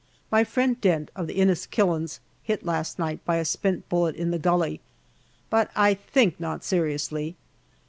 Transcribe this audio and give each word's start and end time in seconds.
My 0.31 0.43
friend 0.43 0.81
Dent, 0.81 1.11
of 1.15 1.27
the 1.27 1.35
Inniskillings, 1.37 2.21
hit 2.41 2.65
last 2.65 2.97
night 2.97 3.23
by 3.23 3.35
a 3.35 3.45
spent 3.45 3.87
bullet 3.87 4.15
in 4.15 4.31
the 4.31 4.39
gully, 4.39 4.81
but 5.51 5.69
I 5.75 5.93
think 5.93 6.39
not 6.39 6.63
seriously. 6.63 7.35